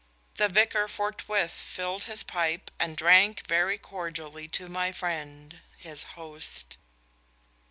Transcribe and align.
The 0.37 0.49
vicar 0.49 0.87
forthwith 0.87 1.51
"filled 1.51 2.05
his 2.05 2.23
pipe, 2.23 2.71
and 2.79 2.97
drank 2.97 3.45
very 3.45 3.77
cordially 3.77 4.47
to 4.47 4.67
my 4.67 4.91
friend," 4.91 5.59
his 5.77 6.05
host. 6.17 6.79